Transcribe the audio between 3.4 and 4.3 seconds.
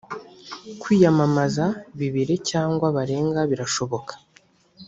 birashoboka